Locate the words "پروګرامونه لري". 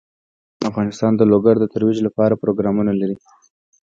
2.43-3.17